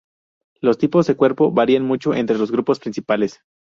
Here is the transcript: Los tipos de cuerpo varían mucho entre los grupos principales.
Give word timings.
Los 0.61 0.79
tipos 0.79 1.05
de 1.05 1.15
cuerpo 1.15 1.51
varían 1.51 1.83
mucho 1.83 2.15
entre 2.15 2.39
los 2.39 2.51
grupos 2.51 2.79
principales. 2.79 3.41